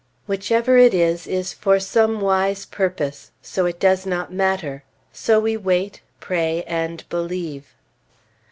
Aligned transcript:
Whichever 0.25 0.77
it 0.79 0.95
is, 0.95 1.27
is 1.27 1.53
for 1.53 1.79
some 1.79 2.21
wise 2.21 2.65
purpose; 2.65 3.29
so 3.39 3.67
it 3.67 3.79
does 3.79 4.03
not 4.03 4.33
matter, 4.33 4.83
so 5.13 5.39
we 5.39 5.55
wait, 5.55 6.01
pray, 6.19 6.63
and 6.63 7.07
believe. 7.09 7.75